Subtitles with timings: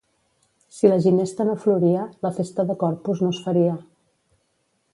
[0.77, 3.77] Si la ginesta no floria, la festa de Corpus no es faria.